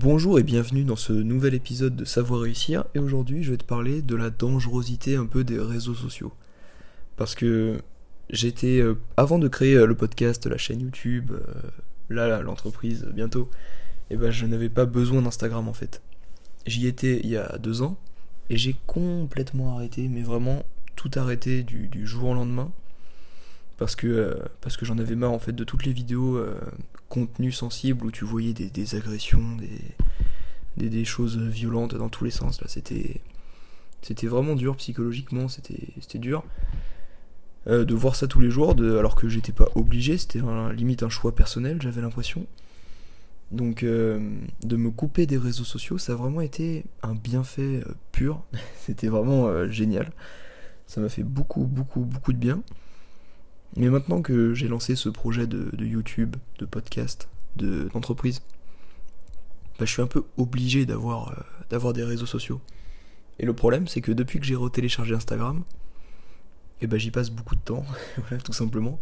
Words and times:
Bonjour 0.00 0.38
et 0.38 0.44
bienvenue 0.44 0.84
dans 0.84 0.94
ce 0.94 1.12
nouvel 1.12 1.54
épisode 1.54 1.96
de 1.96 2.04
Savoir 2.04 2.42
réussir 2.42 2.84
et 2.94 3.00
aujourd'hui 3.00 3.42
je 3.42 3.50
vais 3.50 3.56
te 3.56 3.64
parler 3.64 4.00
de 4.00 4.14
la 4.14 4.30
dangerosité 4.30 5.16
un 5.16 5.26
peu 5.26 5.42
des 5.42 5.58
réseaux 5.58 5.96
sociaux. 5.96 6.32
Parce 7.16 7.34
que 7.34 7.82
j'étais, 8.30 8.78
euh, 8.78 8.94
avant 9.16 9.40
de 9.40 9.48
créer 9.48 9.74
euh, 9.74 9.86
le 9.86 9.96
podcast, 9.96 10.46
la 10.46 10.56
chaîne 10.56 10.82
YouTube, 10.82 11.32
euh, 11.32 11.42
là, 12.10 12.40
l'entreprise 12.42 13.08
bientôt, 13.12 13.50
et 14.08 14.14
eh 14.14 14.16
ben 14.16 14.30
je 14.30 14.46
n'avais 14.46 14.68
pas 14.68 14.84
besoin 14.86 15.20
d'Instagram 15.20 15.66
en 15.66 15.72
fait. 15.72 16.00
J'y 16.64 16.86
étais 16.86 17.18
il 17.24 17.30
y 17.30 17.36
a 17.36 17.58
deux 17.58 17.82
ans 17.82 17.98
et 18.50 18.56
j'ai 18.56 18.76
complètement 18.86 19.74
arrêté, 19.74 20.06
mais 20.06 20.22
vraiment 20.22 20.64
tout 20.94 21.10
arrêté 21.16 21.64
du, 21.64 22.06
jour 22.06 22.30
au 22.30 22.34
lendemain. 22.34 22.70
Parce 23.78 23.94
que, 23.94 24.36
parce 24.60 24.76
que 24.76 24.84
j'en 24.84 24.98
avais 24.98 25.14
marre 25.14 25.32
en 25.32 25.38
fait 25.38 25.52
de 25.52 25.64
toutes 25.64 25.86
les 25.86 25.92
vidéos 25.92 26.44
contenu 27.08 27.52
sensible 27.52 28.04
où 28.06 28.10
tu 28.10 28.24
voyais 28.24 28.52
des, 28.52 28.94
agressions, 28.94 29.56
des, 30.76 30.88
des, 30.88 31.04
choses 31.04 31.38
violentes 31.38 31.94
dans 31.94 32.08
tous 32.08 32.24
les 32.24 32.30
sens. 32.30 32.60
C'était, 32.66 33.20
vraiment 34.24 34.54
dur 34.54 34.76
psychologiquement, 34.76 35.48
c'était, 35.48 36.18
dur. 36.18 36.44
Euh, 37.66 37.84
de 37.84 37.94
voir 37.94 38.14
ça 38.14 38.26
tous 38.26 38.40
les 38.40 38.50
jours, 38.50 38.70
alors 38.78 39.14
que 39.14 39.28
j'étais 39.28 39.52
pas 39.52 39.68
obligé, 39.74 40.16
c'était 40.16 40.40
limite 40.74 41.02
un 41.02 41.08
choix 41.08 41.34
personnel, 41.34 41.82
j'avais 41.82 42.00
l'impression. 42.00 42.46
Donc 43.50 43.82
euh, 43.82 44.20
de 44.62 44.76
me 44.76 44.90
couper 44.90 45.26
des 45.26 45.38
réseaux 45.38 45.64
sociaux, 45.64 45.96
ça 45.96 46.12
a 46.12 46.16
vraiment 46.16 46.42
été 46.42 46.84
un 47.02 47.14
bienfait 47.14 47.82
euh, 47.86 47.94
pur. 48.12 48.42
c'était 48.80 49.08
vraiment 49.08 49.66
génial. 49.68 50.12
Ça 50.86 51.00
m'a 51.00 51.08
fait 51.08 51.22
beaucoup, 51.22 51.64
beaucoup, 51.64 52.00
beaucoup 52.00 52.32
de 52.32 52.38
bien. 52.38 52.62
Mais 53.76 53.88
maintenant 53.88 54.22
que 54.22 54.54
j'ai 54.54 54.68
lancé 54.68 54.96
ce 54.96 55.08
projet 55.08 55.46
de, 55.46 55.70
YouTube, 55.84 56.36
de 56.58 56.66
podcast, 56.66 57.28
d'entreprise, 57.56 58.42
bah, 59.78 59.84
je 59.84 59.92
suis 59.92 60.02
un 60.02 60.06
peu 60.06 60.24
obligé 60.36 60.86
d'avoir 60.86 61.28
euh, 61.28 61.42
d'avoir 61.70 61.92
des 61.92 62.02
réseaux 62.02 62.26
sociaux. 62.26 62.60
Et 63.38 63.46
le 63.46 63.52
problème, 63.52 63.86
c'est 63.86 64.00
que 64.00 64.12
depuis 64.12 64.40
que 64.40 64.46
j'ai 64.46 64.56
retéléchargé 64.56 65.14
Instagram, 65.14 65.62
et 66.80 66.84
eh 66.84 66.86
ben 66.86 66.98
j'y 66.98 67.10
passe 67.10 67.30
beaucoup 67.30 67.56
de 67.56 67.60
temps, 67.60 67.84
voilà, 68.16 68.42
tout 68.42 68.52
simplement. 68.52 69.00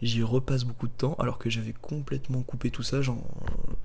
J'y 0.00 0.22
repasse 0.22 0.64
beaucoup 0.64 0.88
de 0.88 0.92
temps, 0.92 1.14
alors 1.20 1.38
que 1.38 1.48
j'avais 1.48 1.72
complètement 1.72 2.42
coupé 2.42 2.70
tout 2.70 2.82
ça. 2.82 3.02
Genre, 3.02 3.22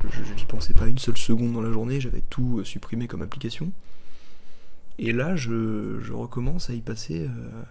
je 0.10 0.34
n'y 0.34 0.46
pensais 0.46 0.74
pas 0.74 0.88
une 0.88 0.98
seule 0.98 1.18
seconde 1.18 1.54
dans 1.54 1.62
la 1.62 1.72
journée, 1.72 2.02
j'avais 2.02 2.24
tout 2.30 2.60
euh, 2.60 2.64
supprimé 2.64 3.08
comme 3.08 3.22
application. 3.22 3.72
Et 4.98 5.12
là, 5.12 5.36
je, 5.36 6.00
je 6.02 6.14
recommence 6.14 6.72
à 6.72 6.74
y 6.74 6.82
passer 6.82 7.28
euh, 7.28 7.64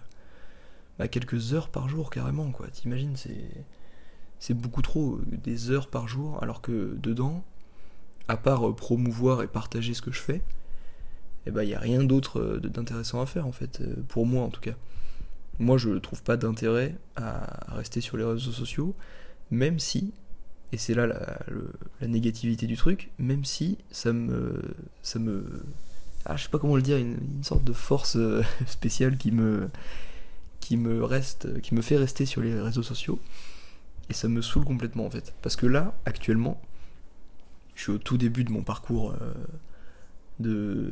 bah, 0.99 1.07
quelques 1.07 1.53
heures 1.53 1.69
par 1.69 1.89
jour 1.89 2.09
carrément 2.09 2.51
quoi. 2.51 2.67
T'imagines, 2.67 3.15
c'est 3.15 3.65
c'est 4.39 4.53
beaucoup 4.53 4.81
trop, 4.81 5.19
des 5.25 5.71
heures 5.71 5.87
par 5.87 6.07
jour, 6.07 6.41
alors 6.41 6.61
que 6.61 6.95
dedans, 7.01 7.43
à 8.27 8.37
part 8.37 8.69
euh, 8.69 8.75
promouvoir 8.75 9.41
et 9.41 9.47
partager 9.47 9.93
ce 9.93 10.01
que 10.01 10.11
je 10.11 10.19
fais, 10.19 10.41
eh 11.45 11.51
ben 11.51 11.63
il 11.63 11.69
y 11.69 11.73
a 11.73 11.79
rien 11.79 12.03
d'autre 12.03 12.39
euh, 12.39 12.59
d'intéressant 12.59 13.21
à 13.21 13.25
faire 13.25 13.47
en 13.47 13.51
fait, 13.51 13.81
euh, 13.81 13.95
pour 14.07 14.25
moi 14.25 14.43
en 14.43 14.49
tout 14.49 14.61
cas. 14.61 14.75
Moi 15.59 15.77
je 15.77 15.89
trouve 15.97 16.21
pas 16.21 16.37
d'intérêt 16.37 16.95
à 17.15 17.73
rester 17.75 18.01
sur 18.01 18.17
les 18.17 18.23
réseaux 18.23 18.51
sociaux, 18.51 18.95
même 19.49 19.79
si, 19.79 20.13
et 20.71 20.77
c'est 20.77 20.93
là 20.93 21.07
la, 21.07 22.07
négativité 22.07 22.67
du 22.67 22.77
truc, 22.77 23.09
même 23.17 23.43
si 23.43 23.79
ça 23.89 24.13
me, 24.13 24.61
ça 25.01 25.17
me, 25.17 25.63
ah, 26.25 26.35
je 26.35 26.43
sais 26.43 26.49
pas 26.49 26.59
comment 26.59 26.75
le 26.75 26.83
dire, 26.83 26.97
une 26.97 27.43
sorte 27.43 27.63
de 27.63 27.73
force 27.73 28.19
spéciale 28.67 29.17
qui 29.17 29.31
me, 29.31 29.67
qui 30.67 30.75
me 30.75 31.01
reste, 31.01 31.61
qui 31.61 31.73
me 31.73 31.81
fait 31.81 31.95
rester 31.95 32.25
sur 32.25 32.41
les 32.41 32.59
réseaux 32.59 32.83
sociaux. 32.83 33.21
Et 34.09 34.13
ça 34.13 34.27
me 34.27 34.41
saoule 34.41 34.65
complètement 34.65 35.05
en 35.05 35.09
fait. 35.09 35.33
Parce 35.41 35.55
que 35.55 35.65
là, 35.65 35.97
actuellement, 36.03 36.59
je 37.73 37.83
suis 37.83 37.91
au 37.93 37.97
tout 37.99 38.17
début 38.17 38.43
de 38.43 38.51
mon 38.51 38.63
parcours 38.63 39.11
euh, 39.13 39.33
de, 40.41 40.91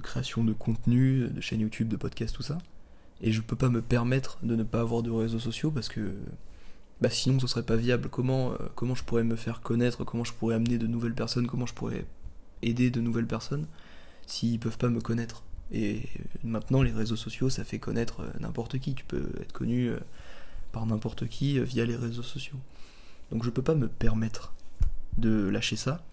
création 0.00 0.44
de 0.44 0.52
contenu, 0.52 1.26
de 1.26 1.40
chaîne 1.40 1.58
YouTube, 1.58 1.88
de 1.88 1.96
podcast, 1.96 2.36
tout 2.36 2.44
ça. 2.44 2.58
Et 3.20 3.32
je 3.32 3.40
peux 3.40 3.56
pas 3.56 3.68
me 3.68 3.82
permettre 3.82 4.38
de 4.44 4.54
ne 4.54 4.62
pas 4.62 4.78
avoir 4.78 5.02
de 5.02 5.10
réseaux 5.10 5.40
sociaux 5.40 5.72
parce 5.72 5.88
que 5.88 6.14
bah 7.00 7.10
sinon 7.10 7.40
ce 7.40 7.48
serait 7.48 7.64
pas 7.64 7.74
viable. 7.74 8.08
Comment, 8.08 8.52
euh, 8.52 8.56
comment 8.76 8.94
je 8.94 9.02
pourrais 9.02 9.24
me 9.24 9.34
faire 9.34 9.60
connaître, 9.60 10.04
comment 10.04 10.22
je 10.22 10.34
pourrais 10.34 10.54
amener 10.54 10.78
de 10.78 10.86
nouvelles 10.86 11.14
personnes, 11.14 11.48
comment 11.48 11.66
je 11.66 11.74
pourrais 11.74 12.06
aider 12.62 12.90
de 12.90 13.00
nouvelles 13.00 13.26
personnes 13.26 13.66
s'ils 14.24 14.60
peuvent 14.60 14.78
pas 14.78 14.88
me 14.88 15.00
connaître? 15.00 15.42
Et 15.72 16.02
maintenant, 16.44 16.82
les 16.82 16.92
réseaux 16.92 17.16
sociaux, 17.16 17.50
ça 17.50 17.64
fait 17.64 17.78
connaître 17.78 18.20
euh, 18.20 18.30
n'importe 18.40 18.78
qui. 18.78 18.94
Tu 18.94 19.04
peux 19.04 19.28
être 19.40 19.52
connu 19.52 19.88
euh, 19.88 19.98
par 20.72 20.86
n'importe 20.86 21.26
qui 21.28 21.58
euh, 21.58 21.64
via 21.64 21.84
les 21.84 21.96
réseaux 21.96 22.22
sociaux. 22.22 22.58
Donc 23.32 23.44
je 23.44 23.50
peux 23.50 23.62
pas 23.62 23.74
me 23.74 23.88
permettre 23.88 24.54
de 25.18 25.48
lâcher 25.48 25.76
ça. 25.76 26.04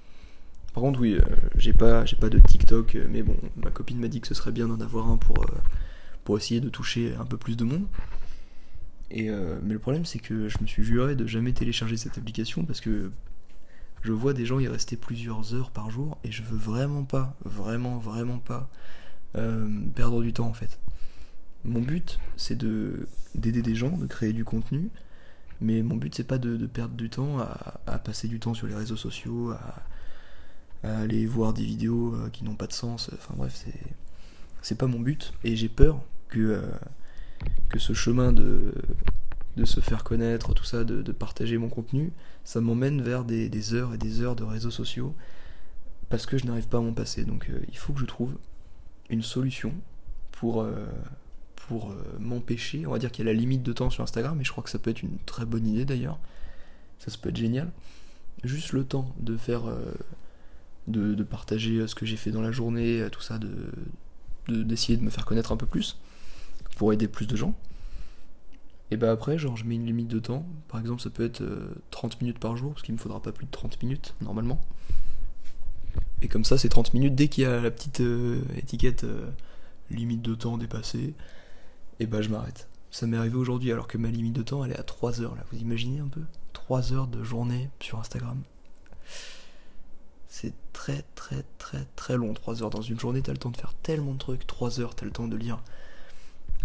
Par 0.73 0.81
contre, 0.81 0.99
oui, 0.99 1.19
j'ai 1.55 1.73
pas, 1.73 2.03
j'ai 2.03 2.15
pas 2.15 2.29
de 2.29 2.39
TikTok, 2.39 2.97
mais 3.07 3.21
bon, 3.21 3.37
ma 3.57 3.69
copine 3.69 3.99
m'a 3.99 4.07
dit 4.07 4.21
que 4.21 4.27
ce 4.27 4.33
serait 4.33 4.51
bien 4.51 4.67
d'en 4.67 4.81
avoir 4.81 5.07
un 5.07 5.17
pour, 5.17 5.45
pour 6.23 6.35
essayer 6.35 6.61
de 6.61 6.69
toucher 6.69 7.13
un 7.19 7.25
peu 7.25 7.37
plus 7.37 7.55
de 7.55 7.63
monde. 7.63 7.85
Et, 9.11 9.29
mais 9.29 9.73
le 9.73 9.77
problème, 9.77 10.03
c'est 10.03 10.17
que 10.17 10.49
je 10.49 10.57
me 10.61 10.65
suis 10.65 10.83
juré 10.83 11.15
de 11.15 11.27
jamais 11.27 11.53
télécharger 11.53 11.95
cette 11.95 12.17
application 12.17 12.65
parce 12.65 12.81
que 12.81 13.11
je 14.01 14.11
vois 14.11 14.33
des 14.33 14.47
gens 14.47 14.57
y 14.59 14.67
rester 14.67 14.97
plusieurs 14.97 15.53
heures 15.53 15.69
par 15.69 15.91
jour 15.91 16.17
et 16.23 16.31
je 16.31 16.41
veux 16.41 16.57
vraiment 16.57 17.03
pas, 17.03 17.35
vraiment, 17.45 17.99
vraiment 17.99 18.39
pas 18.39 18.67
euh, 19.35 19.67
perdre 19.95 20.21
du 20.21 20.33
temps 20.33 20.47
en 20.47 20.53
fait. 20.53 20.79
Mon 21.63 21.81
but, 21.81 22.19
c'est 22.37 22.57
de 22.57 23.07
d'aider 23.35 23.61
des 23.61 23.75
gens, 23.75 23.97
de 23.97 24.05
créer 24.05 24.33
du 24.33 24.43
contenu, 24.45 24.89
mais 25.61 25.81
mon 25.81 25.95
but, 25.95 26.13
c'est 26.13 26.23
pas 26.23 26.37
de, 26.37 26.57
perdre 26.67 26.95
du 26.95 27.09
temps 27.09 27.39
à, 27.39 27.99
passer 27.99 28.27
du 28.27 28.39
temps 28.39 28.53
sur 28.53 28.67
les 28.67 28.75
réseaux 28.75 28.97
sociaux, 28.97 29.51
à, 29.51 29.83
aller 30.83 31.25
voir 31.25 31.53
des 31.53 31.63
vidéos 31.63 32.13
euh, 32.13 32.29
qui 32.29 32.43
n'ont 32.43 32.55
pas 32.55 32.67
de 32.67 32.73
sens. 32.73 33.09
Enfin 33.13 33.33
bref, 33.37 33.53
c'est 33.55 33.79
c'est 34.61 34.77
pas 34.77 34.87
mon 34.87 34.99
but, 34.99 35.33
et 35.43 35.55
j'ai 35.55 35.69
peur 35.69 36.01
que 36.29 36.39
euh, 36.39 36.61
que 37.69 37.79
ce 37.79 37.93
chemin 37.93 38.33
de 38.33 38.73
de 39.57 39.65
se 39.65 39.79
faire 39.79 40.03
connaître, 40.03 40.53
tout 40.53 40.63
ça, 40.63 40.83
de, 40.83 41.11
partager 41.11 41.57
mon 41.59 41.69
contenu, 41.69 42.11
ça 42.43 42.59
m'emmène 42.59 43.01
vers 43.03 43.23
des, 43.23 43.49
des, 43.49 43.75
heures 43.75 43.93
et 43.93 43.99
des 43.99 44.21
heures 44.21 44.35
de 44.35 44.43
réseaux 44.43 44.71
sociaux 44.71 45.15
parce 46.09 46.25
que 46.25 46.39
je 46.39 46.45
n'arrive 46.45 46.67
pas 46.67 46.79
à 46.79 46.81
m'en 46.81 46.93
passer. 46.93 47.23
Donc 47.23 47.49
il 47.69 47.77
faut 47.77 47.93
que 47.93 47.99
je 47.99 48.05
trouve 48.05 48.35
une 49.09 49.21
solution 49.21 49.73
pour, 50.31 50.61
euh, 50.61 50.85
pour 51.55 51.91
euh, 51.91 52.17
m'empêcher. 52.19 52.85
On 52.85 52.91
va 52.91 52.99
dire 52.99 53.11
qu'il 53.11 53.25
y 53.25 53.29
a 53.29 53.33
la 53.33 53.39
limite 53.39 53.63
de 53.63 53.73
temps 53.73 53.89
sur 53.89 54.03
Instagram, 54.03 54.39
et 54.39 54.43
je 54.43 54.51
crois 54.51 54.63
que 54.63 54.69
ça 54.69 54.79
peut 54.79 54.89
être 54.89 55.03
une 55.03 55.17
très 55.25 55.45
bonne 55.45 55.67
idée 55.67 55.85
d'ailleurs. 55.85 56.19
Ça, 56.99 57.11
peut 57.21 57.29
être 57.29 57.37
génial. 57.37 57.71
Juste 58.43 58.71
le 58.73 58.83
temps 58.83 59.13
de 59.19 59.37
faire. 59.37 59.67
Euh, 59.67 59.93
de, 60.87 61.15
de, 61.15 61.23
partager 61.23 61.87
ce 61.87 61.95
que 61.95 62.05
j'ai 62.05 62.17
fait 62.17 62.31
dans 62.31 62.41
la 62.41 62.51
journée, 62.51 63.07
tout 63.09 63.21
ça, 63.21 63.37
de 63.37 63.71
d'essayer 64.49 64.97
de, 64.97 65.01
me 65.01 65.09
faire 65.09 65.23
connaître 65.23 65.53
un 65.53 65.55
peu 65.55 65.65
plus 65.65 65.97
pour 66.75 66.91
aider 66.91 67.07
plus 67.07 67.25
de 67.25 67.37
gens. 67.37 67.55
Et 68.91 68.97
bah 68.97 69.09
après, 69.09 69.37
genre, 69.37 69.55
je 69.55 69.63
mets 69.63 69.75
une 69.75 69.85
limite 69.85 70.09
de 70.09 70.19
temps. 70.19 70.45
Par 70.67 70.81
exemple, 70.81 71.01
ça 71.01 71.09
peut 71.09 71.23
être 71.23 71.41
30 71.91 72.19
minutes 72.19 72.39
par 72.39 72.57
jour, 72.57 72.73
parce 72.73 72.83
qu'il 72.83 72.93
me 72.93 72.99
faudra 72.99 73.21
pas 73.21 73.31
plus 73.31 73.45
de 73.45 73.51
30 73.51 73.81
minutes 73.81 74.13
normalement. 74.19 74.59
Et 76.23 76.29
comme 76.29 76.45
ça, 76.45 76.57
c'est 76.57 76.69
30 76.69 76.93
minutes. 76.93 77.15
Dès 77.15 77.27
qu'il 77.27 77.43
y 77.43 77.47
a 77.47 77.59
la 77.59 77.69
petite 77.69 77.99
euh, 77.99 78.41
étiquette 78.55 79.03
euh, 79.03 79.29
limite 79.91 80.21
de 80.21 80.33
temps 80.33 80.57
dépassée, 80.57 81.13
et 81.99 82.05
bah 82.07 82.21
je 82.21 82.29
m'arrête. 82.29 82.69
Ça 82.91 83.05
m'est 83.07 83.17
arrivé 83.17 83.35
aujourd'hui 83.35 83.71
alors 83.71 83.87
que 83.87 83.97
ma 83.97 84.09
limite 84.09 84.33
de 84.33 84.43
temps 84.43 84.63
elle 84.63 84.71
est 84.71 84.79
à 84.79 84.83
3 84.83 85.21
heures 85.21 85.35
là. 85.35 85.43
Vous 85.51 85.59
imaginez 85.59 85.99
un 85.99 86.07
peu? 86.07 86.21
3 86.53 86.93
heures 86.93 87.07
de 87.07 87.23
journée 87.23 87.69
sur 87.81 87.99
Instagram. 87.99 88.41
C'est 90.27 90.53
très 90.71 91.03
très 91.15 91.43
très 91.57 91.85
très 91.95 92.17
long 92.17 92.33
3 92.33 92.63
heures 92.63 92.69
dans 92.69 92.81
une 92.81 92.99
journée, 92.99 93.21
t'as 93.21 93.33
le 93.33 93.37
temps 93.37 93.51
de 93.51 93.57
faire 93.57 93.73
tellement 93.83 94.13
de 94.13 94.19
trucs. 94.19 94.47
3 94.47 94.79
heures, 94.79 94.95
t'as 94.95 95.05
le 95.05 95.11
temps 95.11 95.27
de 95.27 95.35
lire 95.35 95.61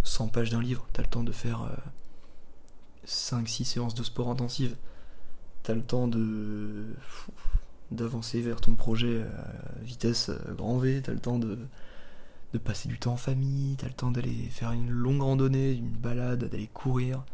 100 0.05 0.29
pages 0.29 0.51
d'un 0.51 0.63
livre, 0.63 0.87
t'as 0.93 1.03
le 1.03 1.09
temps 1.09 1.25
de 1.25 1.33
faire 1.33 1.69
5-6 3.07 3.63
euh, 3.63 3.65
séances 3.65 3.95
de 3.95 4.03
sport 4.03 4.29
intensives. 4.29 4.77
T'as 5.63 5.75
le 5.75 5.83
temps 5.83 6.09
de 6.09 6.95
d'avancer 7.91 8.41
vers 8.41 8.61
ton 8.61 8.75
projet 8.75 9.23
à 9.23 9.83
vitesse 9.83 10.29
euh, 10.31 10.55
grand 10.55 10.79
V, 10.79 11.01
t'as 11.03 11.13
le 11.13 11.19
temps 11.19 11.39
de, 11.39 11.59
de 12.53 12.59
passer 12.59 12.89
du 12.89 12.99
temps 12.99 13.13
en 13.13 13.17
famille, 13.17 13.77
t'as 13.77 13.87
le 13.87 13.95
temps 13.95 14.11
d'aller 14.11 14.49
faire 14.51 14.73
une 14.73 14.91
longue 14.91 15.23
randonnée, 15.23 15.73
une 15.73 15.91
balade, 15.91 16.45
d'aller 16.45 16.69
courir, 16.73 17.25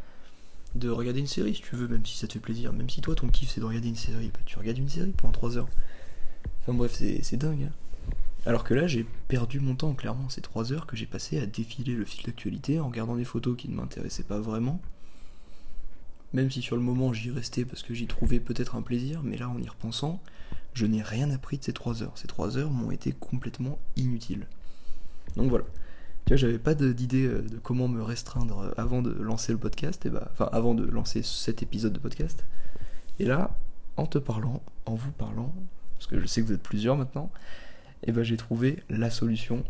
de 0.74 0.88
regarder 0.88 1.20
une 1.20 1.26
série 1.26 1.54
si 1.54 1.62
tu 1.62 1.76
veux, 1.76 1.88
même 1.88 2.04
si 2.04 2.16
ça 2.16 2.26
te 2.26 2.34
fait 2.34 2.40
plaisir, 2.40 2.72
même 2.72 2.90
si 2.90 3.00
toi 3.00 3.14
ton 3.14 3.28
kiff 3.28 3.50
c'est 3.50 3.60
de 3.60 3.66
regarder 3.66 3.88
une 3.88 3.96
série, 3.96 4.30
bah, 4.32 4.40
tu 4.44 4.58
regardes 4.58 4.78
une 4.78 4.88
série 4.88 5.12
pendant 5.12 5.32
3 5.32 5.58
heures. 5.58 5.68
Enfin 6.62 6.74
bref, 6.74 6.92
c'est 6.92 7.36
dingue. 7.36 7.68
Hein. 7.68 7.72
Alors 8.46 8.64
que 8.64 8.74
là, 8.74 8.86
j'ai 8.86 9.06
perdu 9.28 9.60
mon 9.60 9.74
temps, 9.74 9.94
clairement, 9.94 10.28
ces 10.28 10.42
3 10.42 10.72
heures 10.72 10.86
que 10.86 10.96
j'ai 10.96 11.06
passé 11.06 11.40
à 11.40 11.46
défiler 11.46 11.94
le 11.94 12.04
fil 12.04 12.24
d'actualité 12.26 12.78
en 12.78 12.88
regardant 12.88 13.16
des 13.16 13.24
photos 13.24 13.56
qui 13.56 13.68
ne 13.68 13.76
m'intéressaient 13.76 14.24
pas 14.24 14.38
vraiment, 14.38 14.80
même 16.34 16.50
si 16.50 16.60
sur 16.60 16.76
le 16.76 16.82
moment 16.82 17.12
j'y 17.12 17.30
restais 17.30 17.64
parce 17.64 17.82
que 17.82 17.94
j'y 17.94 18.06
trouvais 18.06 18.40
peut-être 18.40 18.76
un 18.76 18.82
plaisir, 18.82 19.22
mais 19.22 19.38
là 19.38 19.48
en 19.48 19.58
y 19.58 19.68
repensant, 19.68 20.20
je 20.74 20.84
n'ai 20.84 21.00
rien 21.00 21.30
appris 21.30 21.58
de 21.58 21.64
ces 21.64 21.72
trois 21.72 22.02
heures. 22.02 22.16
Ces 22.16 22.26
trois 22.26 22.58
heures 22.58 22.70
m'ont 22.70 22.90
été 22.90 23.12
complètement 23.12 23.78
inutiles. 23.96 24.46
Donc 25.36 25.48
voilà. 25.48 25.64
Tu 26.26 26.30
vois, 26.32 26.36
j'avais 26.36 26.58
pas 26.58 26.74
d'idée 26.74 27.26
euh, 27.26 27.42
de 27.42 27.58
comment 27.58 27.86
me 27.86 28.02
restreindre 28.02 28.60
euh, 28.60 28.70
avant 28.76 29.02
de 29.02 29.12
lancer 29.12 29.52
le 29.52 29.58
podcast, 29.58 30.06
et 30.06 30.10
bah, 30.10 30.28
enfin 30.32 30.48
avant 30.52 30.74
de 30.74 30.84
lancer 30.84 31.22
cet 31.22 31.62
épisode 31.62 31.92
de 31.92 31.98
podcast. 31.98 32.44
Et 33.18 33.26
là, 33.26 33.56
en 33.96 34.06
te 34.06 34.18
parlant, 34.18 34.62
en 34.86 34.94
vous 34.94 35.12
parlant, 35.12 35.54
parce 35.98 36.06
que 36.06 36.18
je 36.18 36.26
sais 36.26 36.40
que 36.40 36.46
vous 36.46 36.52
êtes 36.52 36.62
plusieurs 36.62 36.96
maintenant, 36.96 37.30
et 38.04 38.12
ben 38.12 38.22
j'ai 38.22 38.36
trouvé 38.36 38.82
la 38.88 39.10
solution. 39.10 39.64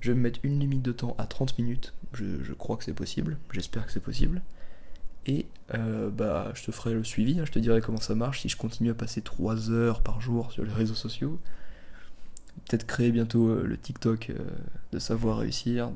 Je 0.00 0.12
vais 0.12 0.16
me 0.16 0.22
mettre 0.22 0.40
une 0.42 0.58
limite 0.58 0.82
de 0.82 0.92
temps 0.92 1.14
à 1.18 1.26
30 1.26 1.58
minutes, 1.58 1.94
je, 2.14 2.52
crois 2.52 2.76
que 2.76 2.84
c'est 2.84 2.94
possible, 2.94 3.38
j'espère 3.52 3.86
que 3.86 3.92
c'est 3.92 4.00
possible. 4.00 4.42
Et 5.26 5.46
euh, 5.74 6.10
bah, 6.10 6.50
je 6.54 6.64
te 6.64 6.72
ferai 6.72 6.94
le 6.94 7.04
suivi, 7.04 7.38
hein. 7.38 7.44
je 7.44 7.52
te 7.52 7.58
dirai 7.58 7.80
comment 7.80 8.00
ça 8.00 8.14
marche 8.14 8.40
si 8.40 8.48
je 8.48 8.56
continue 8.56 8.90
à 8.90 8.94
passer 8.94 9.22
3 9.22 9.70
heures 9.70 10.02
par 10.02 10.20
jour 10.20 10.50
sur 10.52 10.64
les 10.64 10.72
réseaux 10.72 10.94
sociaux. 10.94 11.38
Peut-être 12.68 12.86
créer 12.86 13.12
bientôt 13.12 13.48
euh, 13.48 13.64
le 13.64 13.78
TikTok 13.78 14.30
euh, 14.30 14.38
de 14.92 14.98
savoir 14.98 15.38
réussir, 15.38 15.92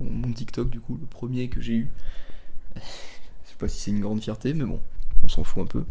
mon, 0.00 0.32
TikTok 0.32 0.70
du 0.70 0.80
coup, 0.80 0.96
le 0.98 1.06
premier 1.06 1.48
que 1.48 1.60
j'ai 1.60 1.74
eu. 1.74 1.90
je 2.76 2.80
sais 2.80 3.56
pas 3.58 3.68
si 3.68 3.78
c'est 3.78 3.90
une 3.90 4.00
grande 4.00 4.22
fierté, 4.22 4.54
mais 4.54 4.64
bon, 4.64 4.80
on 5.22 5.28
s'en 5.28 5.44
fout 5.44 5.62
un 5.62 5.66
peu. 5.66 5.84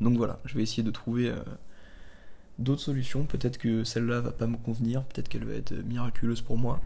Donc 0.00 0.16
voilà, 0.16 0.40
je 0.46 0.56
vais 0.56 0.62
essayer 0.62 0.82
de 0.82 0.90
trouver 0.90 1.30
d'autres 2.58 2.80
solutions. 2.80 3.24
Peut-être 3.24 3.58
que 3.58 3.84
celle-là 3.84 4.22
va 4.22 4.32
pas 4.32 4.46
me 4.46 4.56
convenir, 4.56 5.04
peut-être 5.04 5.28
qu'elle 5.28 5.44
va 5.44 5.52
être 5.52 5.74
miraculeuse 5.74 6.40
pour 6.40 6.56
moi. 6.56 6.80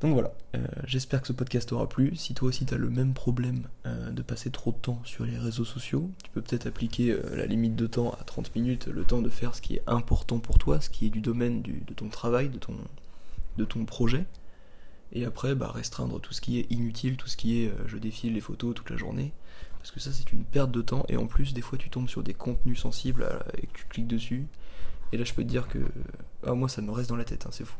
Donc 0.00 0.12
voilà, 0.12 0.32
euh, 0.54 0.66
j'espère 0.84 1.22
que 1.22 1.28
ce 1.28 1.32
podcast 1.32 1.72
aura 1.72 1.88
plu. 1.88 2.14
Si 2.16 2.34
toi 2.34 2.48
aussi 2.48 2.66
tu 2.66 2.74
as 2.74 2.76
le 2.76 2.90
même 2.90 3.14
problème 3.14 3.66
euh, 3.86 4.10
de 4.10 4.20
passer 4.20 4.50
trop 4.50 4.72
de 4.72 4.76
temps 4.76 5.00
sur 5.04 5.24
les 5.24 5.38
réseaux 5.38 5.64
sociaux, 5.64 6.10
tu 6.22 6.30
peux 6.32 6.42
peut-être 6.42 6.66
appliquer 6.66 7.12
euh, 7.12 7.34
la 7.34 7.46
limite 7.46 7.76
de 7.76 7.86
temps 7.86 8.10
à 8.20 8.24
30 8.24 8.54
minutes, 8.54 8.88
le 8.88 9.04
temps 9.04 9.22
de 9.22 9.30
faire 9.30 9.54
ce 9.54 9.62
qui 9.62 9.76
est 9.76 9.82
important 9.86 10.38
pour 10.38 10.58
toi, 10.58 10.82
ce 10.82 10.90
qui 10.90 11.06
est 11.06 11.10
du 11.10 11.22
domaine 11.22 11.62
de 11.62 11.94
ton 11.94 12.10
travail, 12.10 12.50
de 12.50 12.58
ton, 12.58 12.74
de 13.56 13.64
ton 13.64 13.86
projet. 13.86 14.26
Et 15.12 15.24
après, 15.24 15.54
bah, 15.54 15.70
restreindre 15.74 16.20
tout 16.20 16.34
ce 16.34 16.42
qui 16.42 16.58
est 16.58 16.70
inutile, 16.70 17.16
tout 17.16 17.28
ce 17.28 17.36
qui 17.38 17.62
est 17.62 17.72
je 17.86 17.96
défile 17.96 18.34
les 18.34 18.40
photos 18.40 18.74
toute 18.74 18.90
la 18.90 18.96
journée. 18.98 19.32
Parce 19.78 19.92
que 19.92 20.00
ça, 20.00 20.10
c'est 20.12 20.30
une 20.32 20.44
perte 20.44 20.72
de 20.72 20.82
temps. 20.82 21.06
Et 21.08 21.16
en 21.16 21.26
plus, 21.26 21.54
des 21.54 21.62
fois, 21.62 21.78
tu 21.78 21.88
tombes 21.88 22.08
sur 22.08 22.22
des 22.22 22.34
contenus 22.34 22.80
sensibles 22.80 23.26
et 23.56 23.68
que 23.68 23.78
tu 23.78 23.86
cliques 23.86 24.08
dessus. 24.08 24.46
Et 25.12 25.16
là, 25.16 25.24
je 25.24 25.32
peux 25.32 25.44
te 25.44 25.48
dire 25.48 25.68
que. 25.68 25.78
Ah, 26.44 26.54
moi, 26.54 26.68
ça 26.68 26.82
me 26.82 26.90
reste 26.90 27.08
dans 27.08 27.16
la 27.16 27.24
tête, 27.24 27.46
hein, 27.46 27.50
c'est 27.52 27.64
fou. 27.64 27.78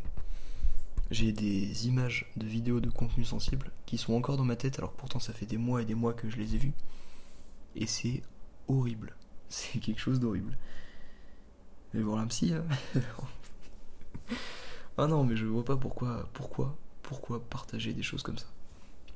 J'ai 1.10 1.32
des 1.32 1.86
images 1.86 2.30
de 2.36 2.46
vidéos 2.46 2.80
de 2.80 2.90
contenus 2.90 3.28
sensibles 3.28 3.70
qui 3.86 3.96
sont 3.98 4.14
encore 4.14 4.36
dans 4.36 4.44
ma 4.44 4.56
tête, 4.56 4.78
alors 4.78 4.92
que 4.92 4.98
pourtant, 4.98 5.20
ça 5.20 5.32
fait 5.32 5.46
des 5.46 5.56
mois 5.56 5.82
et 5.82 5.84
des 5.84 5.94
mois 5.94 6.14
que 6.14 6.28
je 6.28 6.36
les 6.36 6.54
ai 6.54 6.58
vus. 6.58 6.74
Et 7.76 7.86
c'est 7.86 8.22
horrible. 8.68 9.14
C'est 9.48 9.78
quelque 9.78 10.00
chose 10.00 10.18
d'horrible. 10.18 10.58
Mais 11.94 12.02
voir 12.02 12.18
un 12.18 12.26
hein. 12.26 12.64
ah 14.98 15.06
non, 15.06 15.22
mais 15.22 15.36
je 15.36 15.46
vois 15.46 15.64
pas 15.64 15.76
pourquoi. 15.76 16.28
Pourquoi 16.32 16.76
Pourquoi 17.02 17.40
partager 17.44 17.92
des 17.92 18.02
choses 18.02 18.22
comme 18.22 18.38
ça 18.38 18.46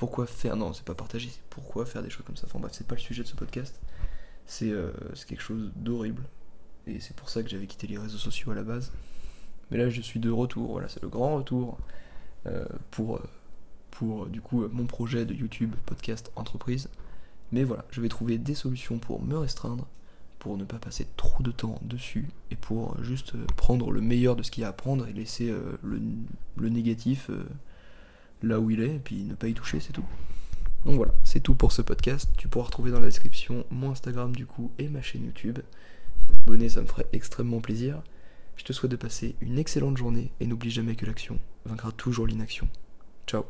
pourquoi 0.01 0.27
faire 0.27 0.57
non 0.57 0.73
c'est 0.73 0.87
pas 0.87 0.95
partager 0.95 1.29
c'est 1.29 1.43
pourquoi 1.51 1.85
faire 1.85 2.03
des 2.03 2.09
choses 2.09 2.25
comme 2.25 2.39
ça 2.39 2.47
enfin 2.47 2.59
bref 2.59 2.73
c'est 2.75 2.87
pas 2.87 2.95
le 2.95 3.01
sujet 3.03 3.23
de 3.23 3.29
ce 3.29 3.35
podcast 3.35 3.79
c'est 4.47 4.71
euh, 4.71 4.93
quelque 5.29 5.43
chose 5.43 5.71
d'horrible 5.77 6.23
et 6.87 7.01
c'est 7.01 7.15
pour 7.15 7.29
ça 7.29 7.43
que 7.43 7.51
j'avais 7.51 7.67
quitté 7.67 7.87
les 7.87 7.99
réseaux 7.99 8.17
sociaux 8.17 8.51
à 8.51 8.55
la 8.55 8.63
base 8.63 8.93
mais 9.71 9.79
là 9.79 9.89
je 9.89 10.01
suis 10.01 10.21
de 10.21 10.31
retour 10.31 10.73
voilà 10.73 10.89
c'est 10.89 11.03
le 11.03 11.09
grand 11.09 11.37
retour 11.37 11.79
euh, 12.47 12.65
pour 12.91 13.17
euh, 13.17 13.23
pour 13.91 14.27
du 14.27 14.41
coup 14.41 14.67
mon 14.69 14.87
projet 14.87 15.25
de 15.25 15.35
YouTube 15.35 15.75
podcast 15.87 16.31
entreprise 16.37 16.89
mais 17.53 17.65
voilà 17.65 17.85
je 17.91 18.01
vais 18.01 18.09
trouver 18.09 18.39
des 18.39 18.55
solutions 18.55 18.99
pour 18.99 19.23
me 19.23 19.37
restreindre 19.37 19.87
pour 20.39 20.57
ne 20.57 20.65
pas 20.65 20.79
passer 20.79 21.07
trop 21.17 21.43
de 21.43 21.51
temps 21.51 21.79
dessus 21.83 22.29
et 22.51 22.57
pour 22.57 23.03
juste 23.03 23.37
prendre 23.57 23.91
le 23.91 24.01
meilleur 24.01 24.37
de 24.37 24.43
ce 24.43 24.51
qu'il 24.51 24.63
y 24.63 24.65
a 24.65 24.69
à 24.69 24.73
prendre 24.73 25.07
et 25.07 25.13
laisser 25.13 25.53
le, 25.83 26.01
le, 26.57 26.69
négatif 26.71 27.31
là 28.43 28.61
où 28.61 28.71
il 28.71 28.81
est, 28.81 28.97
et 28.97 28.99
puis 28.99 29.23
ne 29.25 29.35
pas 29.35 29.49
y 29.49 29.55
toucher, 29.55 29.81
c'est 29.81 29.93
tout. 29.93 30.05
Donc 30.85 30.97
voilà, 30.97 31.13
c'est 31.25 31.41
tout 31.41 31.55
pour 31.55 31.73
ce 31.73 31.83
podcast. 31.83 32.31
Tu 32.39 32.49
pourras 32.49 32.67
retrouver 32.67 32.91
dans 32.91 33.01
la 33.01 33.07
description 33.07 33.65
mon 33.71 33.91
Instagram 33.91 34.35
du 34.35 34.47
coup 34.47 34.71
et 34.79 34.89
ma 34.89 35.03
chaîne 35.03 35.25
YouTube. 35.25 35.59
Abonner, 36.47 36.69
ça 36.69 36.81
me 36.81 36.87
ferait 36.87 37.07
extrêmement 37.13 37.61
plaisir. 37.61 38.03
Je 38.61 38.65
te 38.67 38.75
souhaite 38.75 38.91
de 38.93 38.97
passer 38.97 39.37
une 39.41 39.59
excellente 39.59 39.97
journée 39.97 40.33
et 40.39 40.47
n'oublie 40.47 40.71
jamais 40.71 40.95
que 40.95 41.07
l'action 41.07 41.41
vaincra 41.65 41.93
toujours 41.93 42.27
l'inaction. 42.27 42.69
Ciao 43.27 43.47